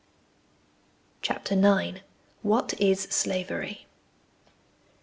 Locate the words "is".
2.81-3.03